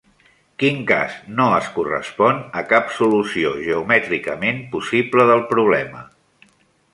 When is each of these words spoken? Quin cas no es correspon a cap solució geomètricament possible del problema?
Quin 0.61 0.77
cas 0.91 1.17
no 1.39 1.45
es 1.57 1.67
correspon 1.75 2.39
a 2.61 2.63
cap 2.71 2.89
solució 2.95 3.51
geomètricament 3.67 4.63
possible 4.73 5.29
del 5.33 5.45
problema? 5.53 6.03